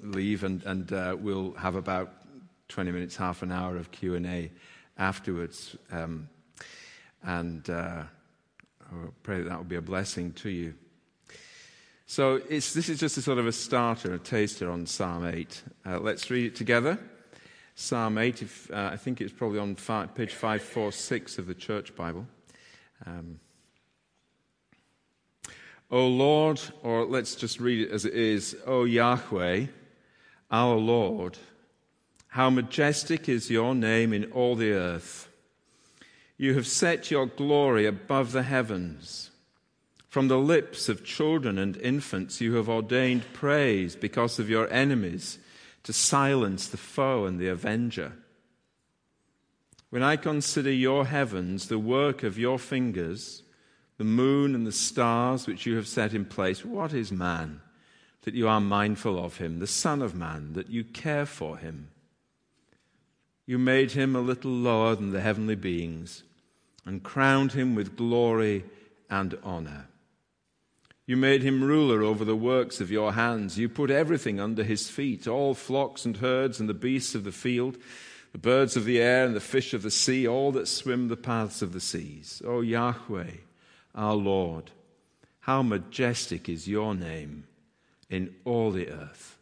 [0.00, 2.12] leave and, and uh, we'll have about
[2.68, 4.50] 20 minutes, half an hour of Q&A
[4.98, 5.76] afterwards.
[5.90, 6.28] Um,
[7.22, 8.04] and uh,
[8.82, 10.74] I pray that that will be a blessing to you.
[12.06, 15.62] So this is just a sort of a starter, a taster on Psalm 8.
[15.86, 16.98] Uh, let's read it together.
[17.76, 21.94] Psalm 8, if, uh, I think it's probably on five, page 546 of the Church
[21.94, 22.26] Bible.
[23.06, 23.38] Um,
[25.90, 29.66] O Lord, or let's just read it as it is, O Yahweh,
[30.50, 31.38] our Lord,
[32.28, 35.28] how majestic is your name in all the earth.
[36.36, 39.30] You have set your glory above the heavens.
[40.08, 45.38] From the lips of children and infants, you have ordained praise because of your enemies
[45.82, 48.12] to silence the foe and the avenger.
[49.90, 53.42] When I consider your heavens, the work of your fingers,
[54.00, 57.60] the moon and the stars which you have set in place, what is man
[58.22, 61.90] that you are mindful of him, the Son of Man, that you care for him?
[63.44, 66.22] You made him a little lower than the heavenly beings
[66.86, 68.64] and crowned him with glory
[69.10, 69.88] and honor.
[71.04, 73.58] You made him ruler over the works of your hands.
[73.58, 77.32] You put everything under his feet all flocks and herds and the beasts of the
[77.32, 77.76] field
[78.32, 81.16] the birds of the air and the fish of the sea, all that swim the
[81.16, 82.40] paths of the seas.
[82.46, 83.32] O Yahweh,
[83.94, 84.70] our Lord,
[85.40, 87.44] how majestic is your name
[88.08, 89.38] in all the earth.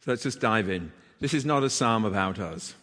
[0.00, 0.92] So let's just dive in.
[1.20, 2.74] This is not a psalm about us.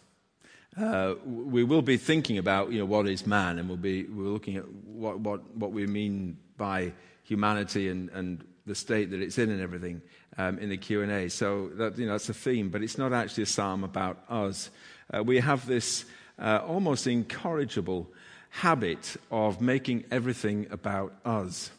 [0.79, 4.29] Uh, we will be thinking about you know, what is man, and we'll be we're
[4.29, 6.93] looking at what, what, what we mean by
[7.23, 10.01] humanity and, and the state that it's in and everything
[10.37, 11.27] um, in the Q&A.
[11.27, 14.69] So that, you know, that's a theme, but it's not actually a psalm about us.
[15.13, 16.05] Uh, we have this
[16.37, 18.07] uh, almost incorrigible
[18.49, 21.71] habit of making everything about us.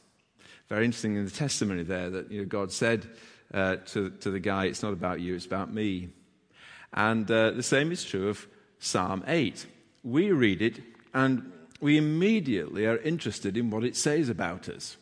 [0.69, 3.09] Very interesting in the testimony there that you know, God said
[3.53, 6.11] uh, to, to the guy, It's not about you, it's about me.
[6.93, 8.47] And uh, the same is true of
[8.79, 9.67] Psalm 8.
[10.03, 10.81] We read it
[11.13, 14.97] and we immediately are interested in what it says about us.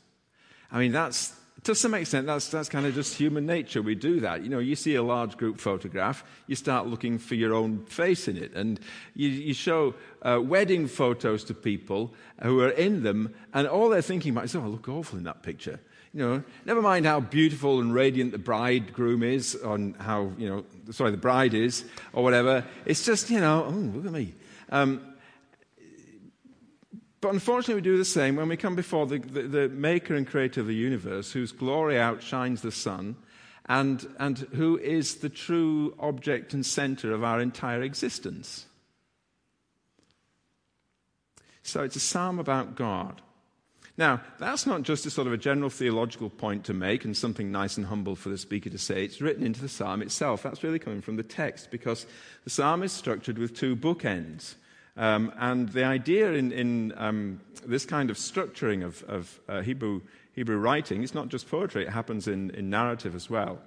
[0.70, 1.34] I mean, that's
[1.68, 3.82] to some extent, that's, that's kind of just human nature.
[3.82, 4.42] We do that.
[4.42, 8.26] You know, you see a large group photograph, you start looking for your own face
[8.26, 8.54] in it.
[8.54, 8.80] And
[9.14, 14.00] you, you show uh, wedding photos to people who are in them, and all they're
[14.00, 15.78] thinking about is, oh, I look awful in that picture.
[16.14, 20.64] You know, never mind how beautiful and radiant the bridegroom is, on how, you know,
[20.90, 21.84] sorry, the bride is,
[22.14, 22.64] or whatever.
[22.86, 24.34] It's just, you know, oh, look at me.
[24.70, 25.02] Um,
[27.20, 30.26] but unfortunately, we do the same when we come before the, the, the, maker and
[30.26, 33.16] creator of the universe, whose glory outshines the sun,
[33.66, 38.66] and, and who is the true object and center of our entire existence.
[41.62, 43.20] So it's a psalm about God.
[43.98, 47.50] Now, that's not just a sort of a general theological point to make and something
[47.50, 49.04] nice and humble for the speaker to say.
[49.04, 50.44] It's written into the psalm itself.
[50.44, 52.06] That's really coming from the text because
[52.44, 54.54] the psalm is structured with two bookends.
[54.98, 60.00] Um, and the idea in, in um, this kind of structuring of, of uh, Hebrew,
[60.32, 63.60] Hebrew writing, it's not just poetry, it happens in, in narrative as well,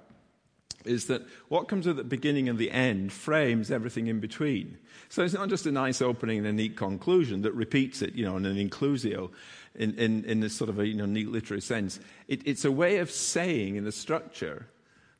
[0.84, 4.76] is that what comes at the beginning and the end frames everything in between.
[5.08, 8.26] So it's not just a nice opening and a neat conclusion that repeats it, you
[8.26, 9.30] know, in an inclusio,
[9.74, 11.98] in, in, in this sort of a you know, neat literary sense.
[12.28, 14.66] It, it's a way of saying in the structure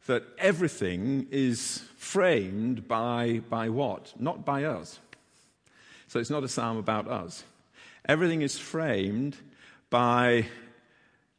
[0.06, 4.12] that everything is framed by, by what?
[4.18, 4.98] Not by us.
[6.12, 7.42] So it's not a psalm about us.
[8.04, 9.34] Everything is framed
[9.88, 10.44] by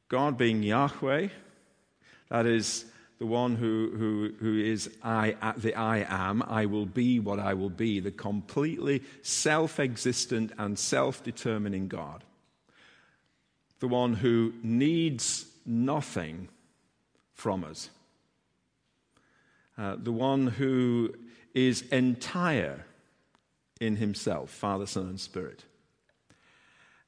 [0.09, 1.27] God being Yahweh,
[2.29, 2.85] that is
[3.19, 7.53] the one who, who, who is I, the I am, I will be what I
[7.53, 12.23] will be, the completely self existent and self determining God.
[13.79, 16.49] The one who needs nothing
[17.35, 17.91] from us.
[19.77, 21.13] uh, the one who
[21.53, 22.87] is entire
[23.83, 25.65] in himself, Father, Son, and Spirit.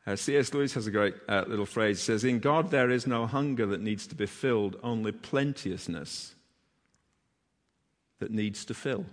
[0.06, 0.54] Uh, C.S.
[0.54, 2.00] Lewis has a great uh, little phrase.
[2.00, 6.36] He says, In God there is no hunger that needs to be filled, only plenteousness
[8.19, 9.06] that needs to fill.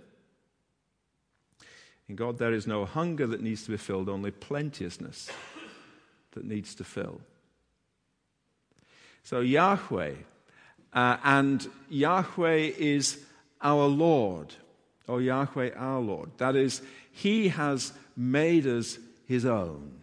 [2.07, 5.31] In God there is no hunger that needs to be filled, only plenteousness
[6.33, 7.21] that needs to fill.
[9.23, 10.13] So Yahweh,
[10.91, 13.19] uh, and Yahweh is
[13.61, 14.53] our Lord,
[15.07, 16.31] or Yahweh our Lord.
[16.37, 19.99] That is, He has made us His own.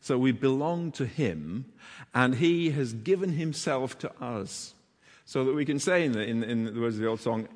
[0.00, 1.66] So we belong to Him,
[2.14, 4.74] and He has given Himself to us.
[5.24, 7.48] So that we can say in the, in, in the words of the old song,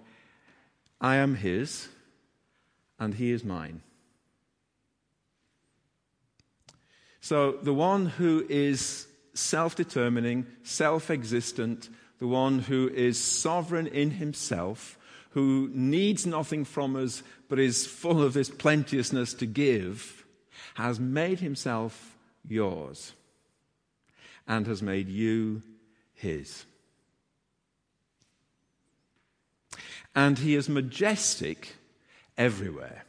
[1.00, 1.88] I am His,
[2.98, 3.80] and He is mine.
[7.20, 14.10] So the one who is self determining, self existent, the one who is sovereign in
[14.10, 14.98] himself,
[15.34, 20.25] who needs nothing from us but is full of this plenteousness to give,
[20.75, 22.16] has made himself
[22.48, 23.12] yours
[24.46, 25.60] and has made you
[26.14, 26.64] his.
[30.14, 31.75] And he is majestic
[32.38, 33.04] everywhere.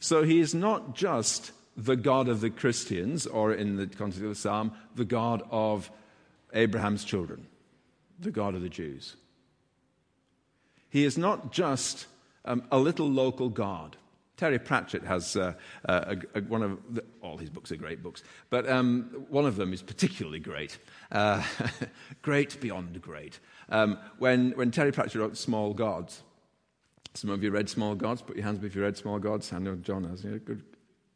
[0.00, 4.28] So he is not just the God of the Christians, or in the context of
[4.28, 5.88] the psalm, the God of
[6.52, 7.46] Abraham's children,
[8.18, 9.14] the God of the Jews.
[10.94, 12.06] He is not just
[12.44, 13.96] um, a little local God.
[14.36, 15.54] Terry Pratchett has uh,
[15.88, 19.44] uh, a, a, one of the, all his books are great books, but um, one
[19.44, 20.78] of them is particularly great,
[21.10, 21.42] uh,
[22.22, 23.40] great beyond great.
[23.70, 26.22] Um, when, when Terry Pratchett wrote Small Gods,
[27.14, 28.22] some of you read Small Gods.
[28.22, 29.52] Put your hands up if you read Small Gods.
[29.52, 30.22] I know John has.
[30.22, 30.62] Yeah, good,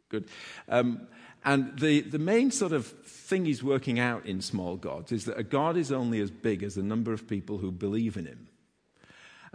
[0.09, 0.25] good.
[0.69, 1.07] Um,
[1.45, 5.39] and the, the main sort of thing he's working out in Small Gods is that
[5.39, 8.48] a God is only as big as the number of people who believe in him.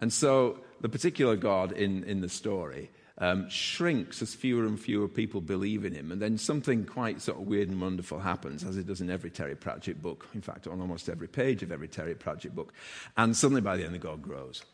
[0.04, 5.08] And so the particular God in, in the story um, shrinks as fewer and fewer
[5.08, 6.12] people believe in him.
[6.12, 9.30] And then something quite sort of weird and wonderful happens, as it does in every
[9.30, 10.28] Terry Pratchett book.
[10.34, 12.74] In fact, on almost every page of every Terry Pratchett book.
[13.16, 14.66] And suddenly by the end, the God grows.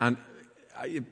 [0.00, 0.16] And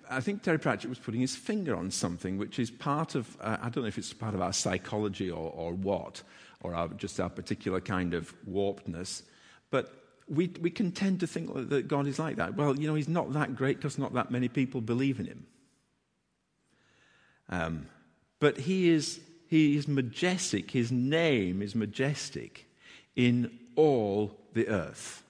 [0.09, 3.59] I, think Terry Pratchett was putting his finger on something which is part of, uh,
[3.61, 6.23] I don't know if it's part of our psychology or, or what,
[6.63, 9.25] or our, just our particular kind of warpedness,
[9.69, 12.55] but we, we can tend to think that God is like that.
[12.55, 15.47] Well, you know, he's not that great because not that many people believe in him.
[17.49, 17.87] Um,
[18.41, 22.67] but he is, he is majestic, his name is majestic
[23.17, 25.23] in all the earth.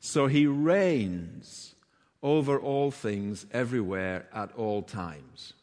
[0.00, 1.74] So he reigns
[2.22, 5.54] over all things everywhere at all times.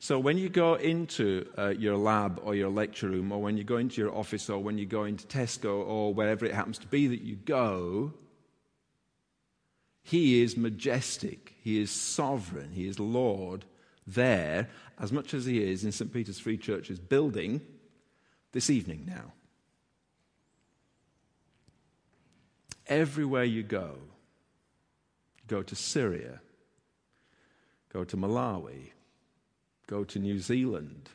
[0.00, 3.64] So when you go into uh, your lab or your lecture room, or when you
[3.64, 6.86] go into your office, or when you go into Tesco, or wherever it happens to
[6.86, 8.12] be that you go,
[10.02, 13.64] he is majestic, he is sovereign, he is Lord
[14.06, 14.68] there,
[14.98, 16.12] as much as he is in St.
[16.12, 17.60] Peter's Free Church's building
[18.52, 19.32] this evening now.
[22.88, 23.96] everywhere you go.
[25.46, 26.40] Go to Syria,
[27.92, 28.90] go to Malawi,
[29.88, 31.08] go to New Zealand,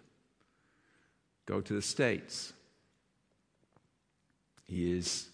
[1.45, 2.51] go to the States.
[4.65, 5.29] He is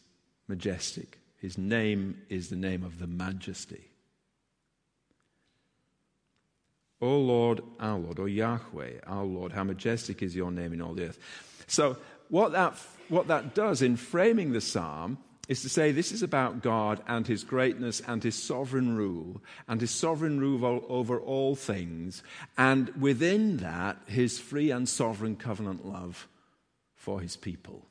[0.47, 1.17] majestic.
[1.37, 3.85] His name is the name of the majesty.
[7.01, 10.93] O Lord, our Lord, O Yahweh, our Lord, how majestic is your name in all
[10.93, 11.19] the earth.
[11.65, 11.95] So,
[12.27, 12.75] what that,
[13.07, 15.17] what that does in framing the psalm
[15.49, 19.81] is to say this is about God and his greatness and his sovereign rule and
[19.81, 22.23] his sovereign rule over all things,
[22.57, 26.27] and within that, his free and sovereign covenant love
[26.95, 27.83] for his people.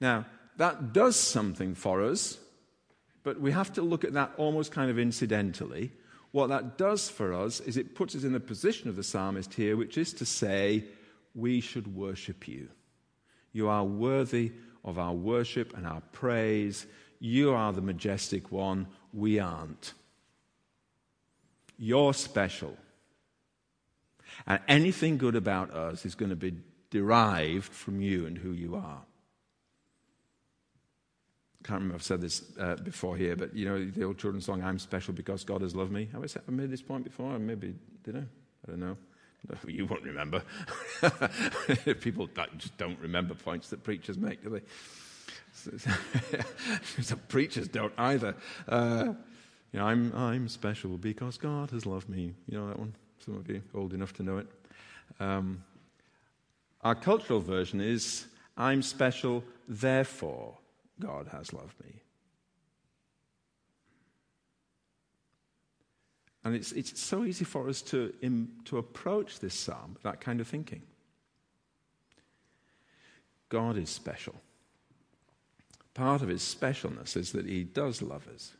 [0.00, 0.26] Now,
[0.58, 2.38] that does something for us,
[3.24, 5.90] but we have to look at that almost kind of incidentally.
[6.30, 9.54] What that does for us is it puts us in the position of the psalmist
[9.54, 10.84] here, which is to say,
[11.34, 12.68] we should worship you.
[13.52, 14.52] You are worthy
[14.84, 16.86] of our worship and our praise.
[17.20, 18.88] You are the majestic one.
[19.12, 19.94] We aren't.
[21.78, 22.76] You're special.
[24.46, 26.54] And anything good about us is going to be
[26.90, 29.02] derived from you and who you are.
[31.62, 34.18] I can't remember if I've said this uh, before here, but you know the old
[34.18, 36.08] children's song, I'm special because God has loved me.
[36.12, 37.38] Have I, said, I made this point before?
[37.38, 38.20] Maybe, did I?
[38.20, 38.96] I don't know.
[39.66, 40.42] You won't remember.
[42.00, 44.62] People just don't remember points that preachers make, do they?
[47.02, 48.34] so preachers don't either.
[48.68, 49.14] Uh,
[49.72, 52.34] you know, I'm, I'm special because God has loved me.
[52.48, 52.94] You know that one?
[53.24, 54.46] Some of you old enough to know it.
[55.20, 55.62] Um,
[56.82, 60.56] our cultural version is I'm special, therefore
[61.00, 61.92] God has loved me.
[66.44, 68.12] And it's, it's so easy for us to,
[68.64, 70.82] to approach this psalm that kind of thinking.
[73.48, 74.34] God is special.
[75.94, 78.52] Part of his specialness is that he does love us.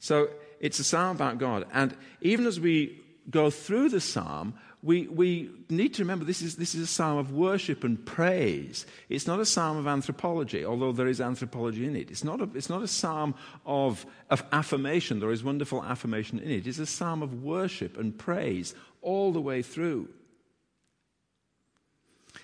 [0.00, 0.28] So
[0.60, 1.66] it's a psalm about God.
[1.72, 3.00] And even as we
[3.30, 7.16] go through the psalm, we, we need to remember this is, this is a psalm
[7.16, 8.84] of worship and praise.
[9.08, 12.10] It's not a psalm of anthropology, although there is anthropology in it.
[12.10, 15.20] It's not a, it's not a psalm of, of affirmation.
[15.20, 16.66] There is wonderful affirmation in it.
[16.66, 20.08] It's a psalm of worship and praise all the way through.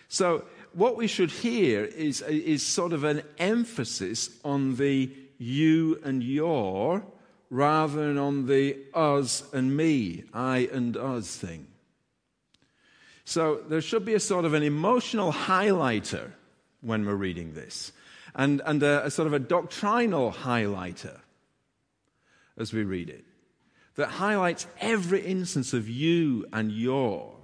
[0.06, 6.22] So, what we should hear is, is sort of an emphasis on the you and
[6.22, 7.04] your
[7.50, 11.66] rather than on the us and me, I and us thing.
[13.28, 16.30] So there should be a sort of an emotional highlighter
[16.80, 17.92] when we're reading this,
[18.34, 21.20] and, and a, a sort of a doctrinal highlighter
[22.56, 23.26] as we read it
[23.96, 27.34] that highlights every instance of you and your.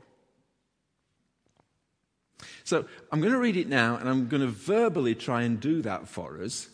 [2.65, 5.83] So I'm going to read it now, and I'm going to verbally try and do
[5.83, 6.71] that for us.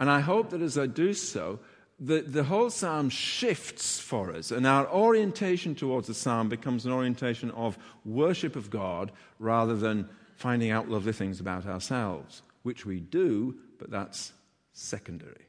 [0.00, 1.60] And I hope that as I do so,
[2.00, 6.92] the, the whole psalm shifts for us, and our orientation towards the psalm becomes an
[6.92, 13.00] orientation of worship of God rather than finding out lovely things about ourselves, which we
[13.00, 14.32] do, but that's
[14.72, 15.46] secondary.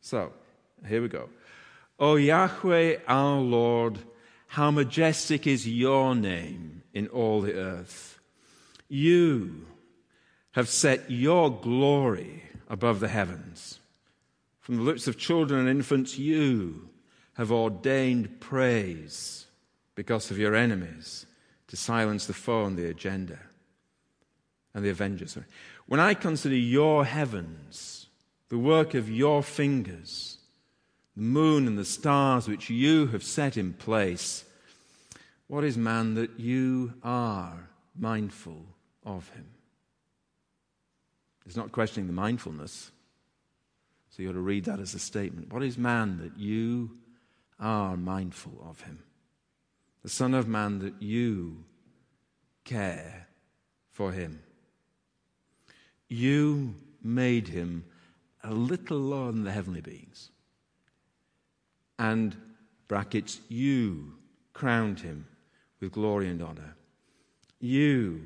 [0.00, 0.32] So,
[0.86, 1.28] here we go.
[1.98, 3.98] O Yahweh, our Lord,
[4.46, 8.18] how majestic is your name in all the earth.
[8.88, 9.66] You
[10.52, 13.80] have set your glory above the heavens.
[14.68, 16.90] From the lips of children and infants, you
[17.36, 19.46] have ordained praise
[19.94, 21.24] because of your enemies
[21.68, 23.38] to silence the foe and the agenda
[24.74, 25.38] and the avengers.
[25.86, 28.08] When I consider your heavens,
[28.50, 30.36] the work of your fingers,
[31.16, 34.44] the moon and the stars which you have set in place,
[35.46, 38.66] what is man that you are mindful
[39.02, 39.46] of him?
[41.46, 42.90] It's not questioning the mindfulness.
[44.18, 45.52] So you ought to read that as a statement.
[45.52, 46.90] What is man that you
[47.60, 49.04] are mindful of him?
[50.02, 51.62] The Son of Man that you
[52.64, 53.28] care
[53.92, 54.42] for him.
[56.08, 57.84] You made him
[58.42, 60.30] a little lower than the heavenly beings.
[61.96, 62.36] And,
[62.88, 64.14] brackets, you
[64.52, 65.28] crowned him
[65.78, 66.74] with glory and honor.
[67.60, 68.22] You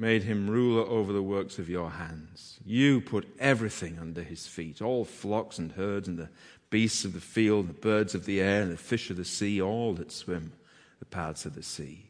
[0.00, 2.58] made him ruler over the works of your hands.
[2.64, 6.30] You put everything under his feet all flocks and herds, and the
[6.70, 9.60] beasts of the field, the birds of the air, and the fish of the sea,
[9.60, 10.52] all that swim
[11.00, 12.06] the paths of the sea.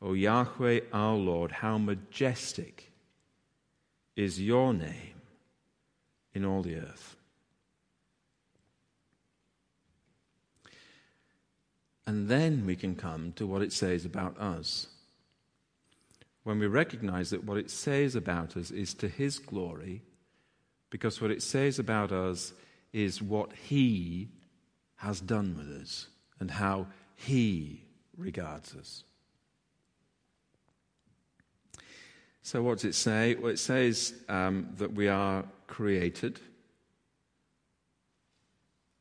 [0.00, 2.92] O Yahweh our Lord, how majestic
[4.14, 5.20] is your name
[6.34, 7.16] in all the earth.
[12.06, 14.86] And then we can come to what it says about us
[16.46, 20.02] when we recognize that what it says about us is to His glory,
[20.90, 22.52] because what it says about us
[22.92, 24.28] is what He
[24.94, 26.06] has done with us
[26.38, 26.86] and how
[27.16, 27.82] He
[28.16, 29.02] regards us.
[32.42, 33.34] So, what does it say?
[33.34, 36.38] Well, it says um, that we are created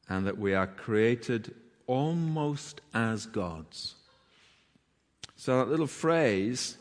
[0.09, 1.53] and that we are created
[1.85, 3.93] almost as gods.
[5.35, 6.77] So, that little phrase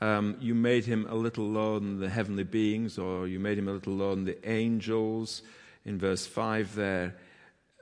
[0.00, 3.68] um, you made him a little lower than the heavenly beings, or you made him
[3.68, 5.42] a little lower than the angels.
[5.84, 7.16] In verse 5 there,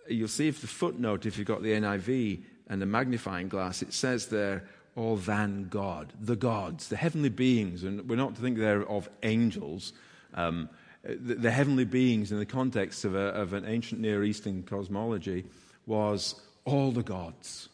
[0.09, 3.93] you'll see if the footnote, if you've got the NIV and the magnifying glass, it
[3.93, 4.65] says there,
[4.97, 7.85] all than God, the gods, the heavenly beings.
[7.85, 9.93] And we're not to think there of angels.
[10.35, 10.69] Um,
[11.05, 15.45] the, the, heavenly beings, in the context of, a, of an ancient Near Eastern cosmology,
[15.87, 16.35] was
[16.65, 17.69] all the gods.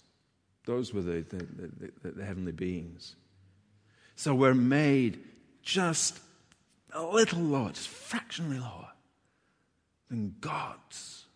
[0.67, 1.25] Those were the,
[2.03, 3.17] the, the heavenly beings.
[4.17, 5.23] So we're made
[5.63, 6.21] just
[6.93, 8.91] a little lower, just fractionally lower
[10.09, 11.27] than God's.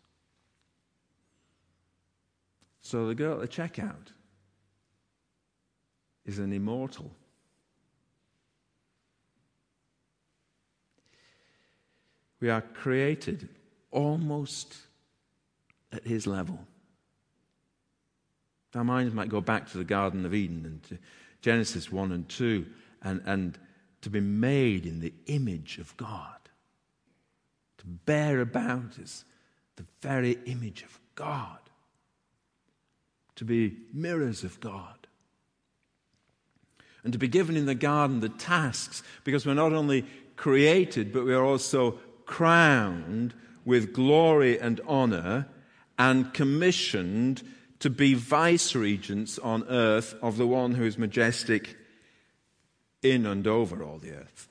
[2.81, 4.13] So the girl at the checkout
[6.25, 7.11] is an immortal.
[12.41, 13.49] We are created
[13.91, 14.77] almost
[15.93, 16.61] at his level.
[18.75, 20.99] Our minds might go back to the Garden of Eden and to
[21.41, 22.67] Genesis 1 and 2,
[23.03, 23.59] and, and
[24.03, 26.37] to be made in the image of God.
[27.79, 29.25] To bear about us
[29.77, 31.59] the very image of God.
[33.37, 34.95] To be mirrors of God.
[37.05, 40.05] and to be given in the garden the tasks, because we're not only
[40.37, 41.93] created, but we are also
[42.27, 43.33] crowned
[43.65, 45.47] with glory and honor
[45.99, 47.43] and commissioned
[47.81, 51.77] to be vice regents on earth of the one who is majestic
[53.03, 54.49] in and over all the earth.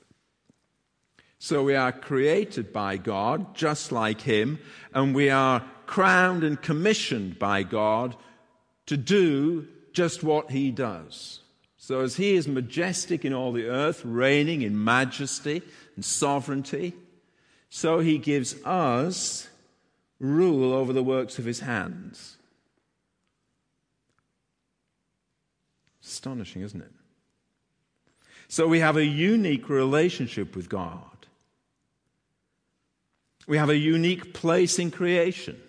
[1.38, 4.58] So we are created by God, just like Him,
[4.92, 8.16] and we are crowned and commissioned by God
[8.86, 11.40] to do just what He does.
[11.76, 15.62] So as He is majestic in all the earth, reigning in majesty
[15.94, 16.94] and sovereignty,
[17.70, 19.48] so He gives us
[20.18, 22.37] rule over the works of His hands.
[26.02, 26.92] Astonishing, isn't it?
[28.48, 31.02] So we have a unique relationship with God.
[33.46, 35.60] We have a unique place in creation.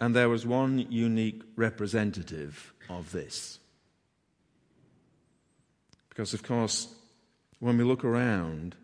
[0.00, 3.58] And there was one unique representative of this.
[6.08, 6.88] Because, of course,
[7.60, 8.74] when we look around,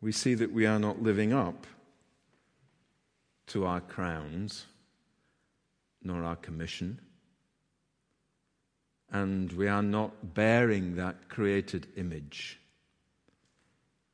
[0.00, 1.66] we see that we are not living up
[3.48, 4.66] to our crowns
[6.06, 7.00] nor our commission.
[9.10, 12.58] And we are not bearing that created image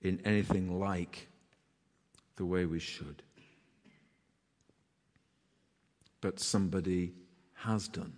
[0.00, 1.28] in anything like
[2.36, 3.22] the way we should.
[6.20, 7.12] But somebody
[7.54, 8.12] has done.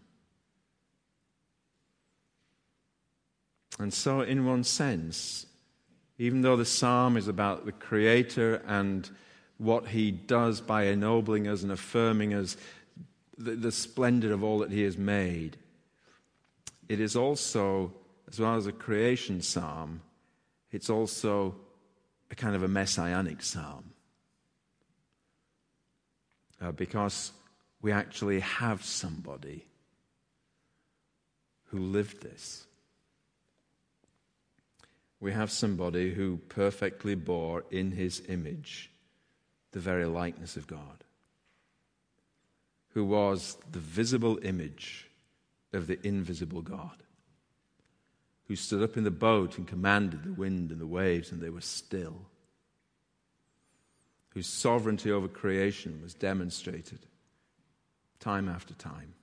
[3.78, 5.46] And so, in one sense,
[6.18, 9.10] even though the psalm is about the Creator and
[9.58, 12.56] what He does by ennobling us and affirming us,
[13.36, 15.56] the, the splendor of all that He has made.
[16.88, 17.92] It is also,
[18.30, 20.00] as well as a creation psalm,
[20.70, 21.54] it's also
[22.30, 23.84] a kind of a messianic psalm.
[26.60, 27.32] Uh, because
[27.82, 29.66] we actually have somebody
[31.66, 32.66] who lived this.
[35.20, 38.90] We have somebody who perfectly bore in his image
[39.72, 41.03] the very likeness of God
[42.94, 45.10] who was the visible image
[45.72, 47.02] of the invisible God,
[48.46, 51.50] who stood up in the boat and commanded the wind and the waves, and they
[51.50, 52.14] were still,
[54.30, 57.00] whose sovereignty over creation was demonstrated
[58.20, 59.14] time after time.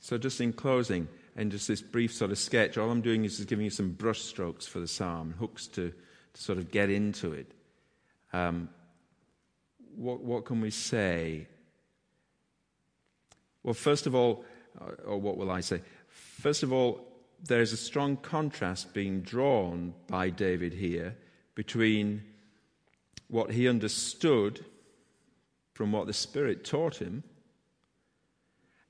[0.00, 3.36] So, just in closing, and just this brief sort of sketch, all I'm doing is
[3.36, 5.92] just giving you some brushstrokes for the psalm, hooks to,
[6.32, 7.52] to sort of get into it.
[8.34, 8.68] Um,
[9.94, 11.46] what, what can we say?
[13.62, 14.44] Well, first of all,
[14.80, 15.82] uh, or what will I say?
[16.08, 17.06] First of all,
[17.46, 21.16] there's a strong contrast being drawn by David here
[21.54, 22.24] between
[23.28, 24.64] what he understood
[25.72, 27.22] from what the Spirit taught him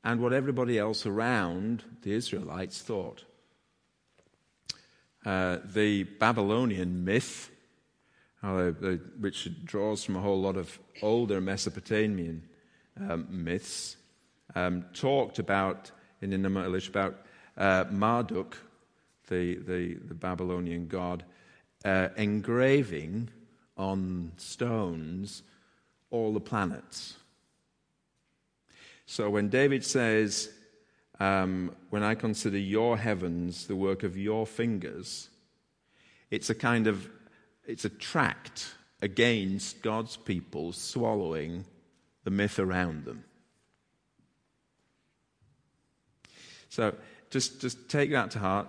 [0.03, 3.25] and what everybody else around the Israelites thought.
[5.27, 7.51] Uh, the Babylonian myth
[9.21, 12.43] which draws from a whole lot of older Mesopotamian
[13.01, 13.97] um, myths,
[14.55, 17.27] um, talked about in Enuma Elish about
[17.57, 18.57] uh, Marduk,
[19.29, 21.25] the, the, the Babylonian god,
[21.85, 23.31] uh, engraving
[23.77, 25.43] on stones
[26.11, 27.17] all the planets.
[29.07, 30.51] So when David says,
[31.21, 35.29] um, When I consider your heavens the work of your fingers,
[36.31, 37.09] it's a kind of
[37.67, 41.65] it's a tract against God's people swallowing
[42.25, 43.25] the myth around them.
[46.69, 46.95] So
[47.31, 48.67] just, just take that to heart,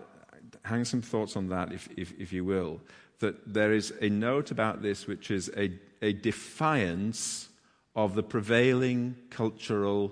[0.64, 2.82] hang some thoughts on that if, if, if you will.
[3.20, 7.50] That there is a note about this which is a, a defiance
[7.96, 10.12] of the prevailing cultural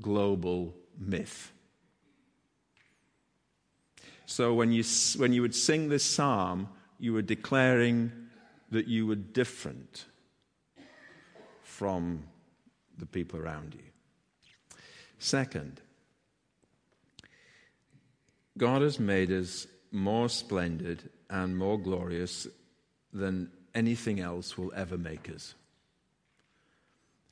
[0.00, 1.52] global myth.
[4.26, 4.84] So when you,
[5.16, 6.68] when you would sing this psalm,
[7.00, 8.12] you were declaring
[8.70, 10.04] that you were different
[11.62, 12.22] from
[12.98, 14.76] the people around you.
[15.18, 15.80] Second,
[18.58, 22.46] God has made us more splendid and more glorious
[23.12, 25.54] than anything else will ever make us.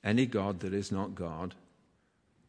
[0.03, 1.55] Any God that is not God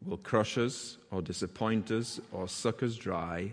[0.04, 3.52] will crush us or disappoint us or suck us dry.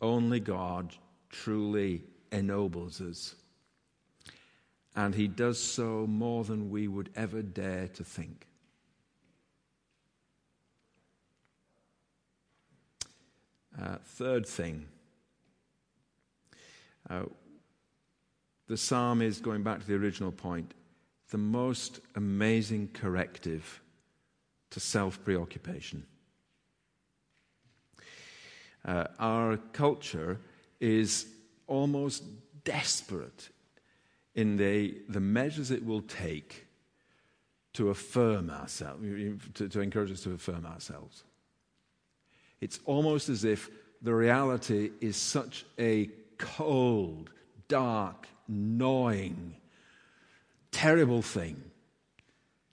[0.00, 0.94] Only God
[1.30, 3.34] truly ennobles us.
[4.96, 8.46] And he does so more than we would ever dare to think.
[13.80, 14.86] Uh, third thing,
[17.08, 17.22] uh,
[18.66, 20.74] the psalm is going back to the original point
[21.30, 23.80] the most amazing corrective
[24.70, 26.04] to self preoccupation.
[28.84, 30.40] Uh, our culture
[30.80, 31.26] is
[31.66, 32.24] almost
[32.64, 33.48] desperate
[34.34, 36.66] in the, the measures it will take
[37.74, 39.02] to affirm ourselves,
[39.54, 41.24] to, to encourage us to affirm ourselves.
[42.60, 43.70] It's almost as if
[44.02, 47.30] the reality is such a cold,
[47.68, 49.54] dark, gnawing,
[50.70, 51.62] terrible thing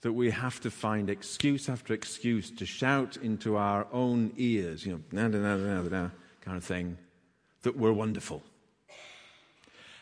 [0.02, 4.92] that we have to find excuse after excuse to shout into our own ears, you
[4.92, 6.96] know, nah, nah, nah, nah, nah, kind of thing,
[7.62, 8.42] that we're wonderful.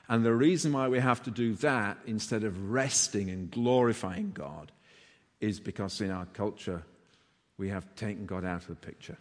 [0.09, 4.71] And the reason why we have to do that instead of resting and glorifying God
[5.41, 6.83] is because in our culture
[7.57, 9.17] we have taken God out of the picture.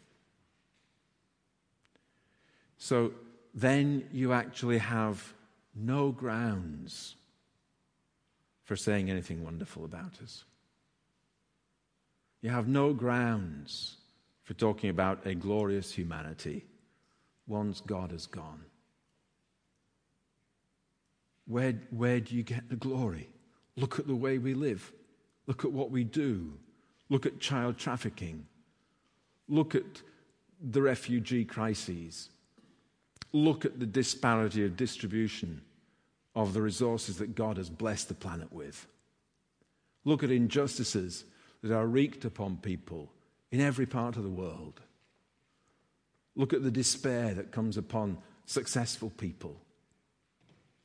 [2.78, 3.14] So
[3.54, 5.34] then you actually have
[5.76, 7.16] no grounds
[8.66, 10.44] for saying anything wonderful about us.
[12.42, 13.98] You have no grounds
[14.44, 16.66] for talking about a glorious humanity
[17.48, 18.64] once God is gone.
[21.46, 23.30] Where, where do you get the glory?
[23.76, 24.92] Look at the way we live.
[25.48, 26.54] Look at what we do.
[27.10, 28.46] Look at child trafficking.
[29.50, 30.02] Look at
[30.62, 32.30] the refugee crises.
[33.34, 35.62] Look at the disparity of distribution
[36.36, 38.88] of the resources that God has blessed the planet with.
[40.06, 41.26] Look at injustices
[41.62, 43.12] that are wreaked upon people
[43.52, 44.82] in every part of the world.
[46.36, 49.56] Look at the despair that comes upon successful people.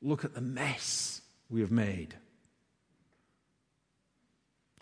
[0.02, 2.14] Look at the mess we have made.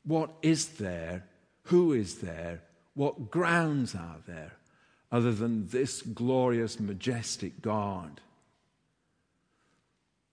[0.05, 1.25] What is there?
[1.65, 2.63] Who is there?
[2.95, 4.53] What grounds are there
[5.11, 8.21] other than this glorious, majestic God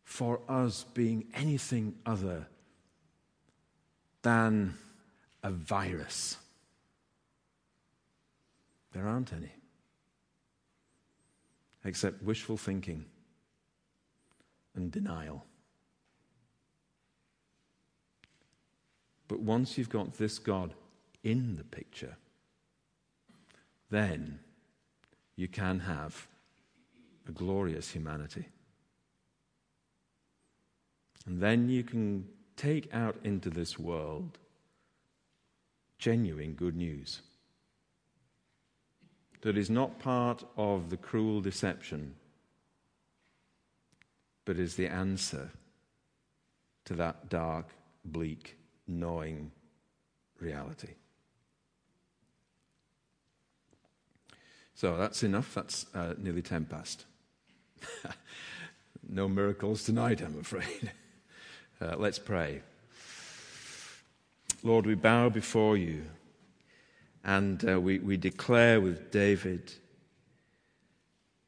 [0.04, 2.48] for us being anything other
[4.22, 4.76] than
[5.44, 6.38] a virus?
[8.94, 9.52] There aren't any,
[11.86, 13.06] except wishful thinking
[14.76, 15.46] and denial.
[19.28, 20.74] But once you've got this God
[21.24, 22.18] in the picture,
[23.90, 24.40] then
[25.36, 26.28] you can have
[27.28, 28.46] a glorious humanity.
[31.26, 34.38] And then you can take out into this world
[35.98, 37.22] genuine good news
[39.44, 42.16] that is not part of the cruel deception,
[44.46, 45.52] but is the answer
[46.86, 47.68] to that dark,
[48.06, 49.52] bleak, gnawing
[50.40, 50.94] reality.
[54.76, 55.54] So that's enough.
[55.54, 57.06] That's uh, nearly 10 past.
[59.10, 60.92] no miracles tonight, I'm afraid.
[61.82, 62.62] Uh, let's pray.
[64.62, 66.04] Lord, we bow before you
[67.24, 69.74] and uh, we, we declare with David,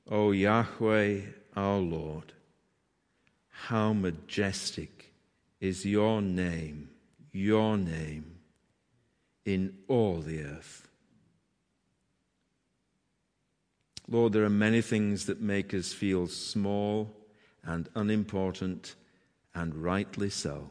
[0.10, 1.22] O Yahweh,
[1.56, 2.34] our Lord,
[3.50, 5.14] how majestic
[5.60, 6.90] is your name,
[7.32, 8.38] your name
[9.44, 10.88] in all the earth.
[14.08, 17.12] Lord, there are many things that make us feel small
[17.64, 18.96] and unimportant,
[19.56, 20.70] and rightly so.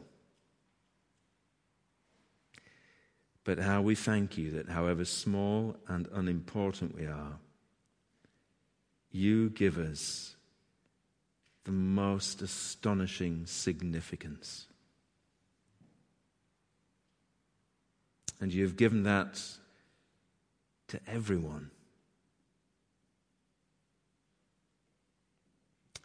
[3.45, 7.37] But how we thank you that however small and unimportant we are,
[9.11, 10.35] you give us
[11.63, 14.65] the most astonishing significance.
[18.41, 19.41] And you have given that
[20.89, 21.69] to everyone.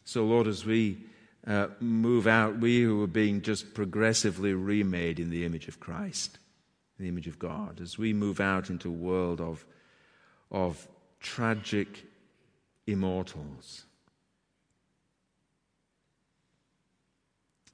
[0.04, 0.98] So, Lord, as we
[1.46, 6.38] uh, move out, we who are being just progressively remade in the image of Christ,
[7.00, 9.64] the image of God, as we move out into a world of,
[10.50, 10.86] of
[11.18, 12.04] tragic
[12.86, 13.86] immortals,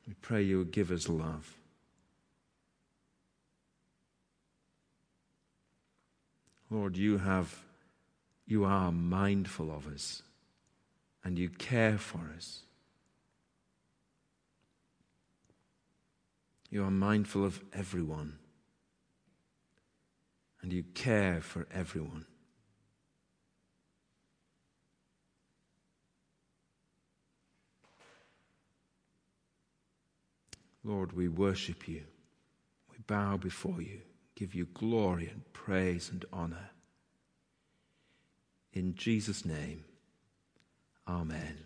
[0.06, 1.58] we pray you would give us love.
[6.70, 7.62] Lord, you have,
[8.46, 10.22] you are mindful of us
[11.24, 12.62] and you care for us.
[16.70, 18.38] You are mindful of everyone
[20.66, 22.26] and you care for everyone.
[30.82, 32.02] Lord, we worship you.
[32.90, 34.00] We bow before you,
[34.34, 36.70] give you glory and praise and honor.
[38.72, 39.84] In Jesus' name.
[41.06, 41.65] Amen.